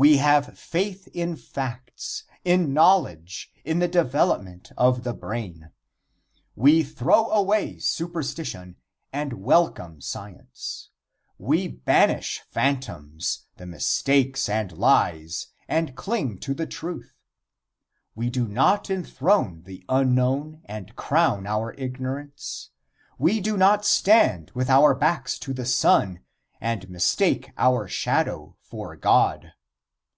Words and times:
We 0.00 0.18
have 0.18 0.56
faith 0.56 1.08
in 1.08 1.34
facts 1.34 2.22
in 2.44 2.72
knowledge 2.72 3.50
in 3.64 3.80
the 3.80 3.88
development 3.88 4.70
of 4.76 5.02
the 5.02 5.12
brain. 5.12 5.72
We 6.54 6.84
throw 6.84 7.28
away 7.30 7.80
superstition 7.80 8.76
and 9.12 9.32
welcome 9.42 10.00
science. 10.00 10.90
We 11.36 11.66
banish 11.66 12.38
the 12.42 12.52
phantoms, 12.52 13.48
the 13.56 13.66
mistakes 13.66 14.48
and 14.48 14.70
lies 14.70 15.48
and 15.66 15.96
cling 15.96 16.38
to 16.42 16.54
the 16.54 16.68
truth. 16.68 17.12
We 18.14 18.30
do 18.30 18.46
not 18.46 18.88
enthrone 18.90 19.64
the 19.64 19.84
unknown 19.88 20.62
and 20.66 20.94
crown 20.94 21.44
our 21.44 21.74
ignorance. 21.74 22.70
We 23.18 23.40
do 23.40 23.56
not 23.56 23.84
stand 23.84 24.52
with 24.52 24.70
our 24.70 24.94
backs 24.94 25.40
to 25.40 25.52
the 25.52 25.66
sun 25.66 26.20
and 26.60 26.88
mistake 26.88 27.50
our 27.58 27.88
shadow 27.88 28.54
for 28.60 28.94
God. 28.94 29.54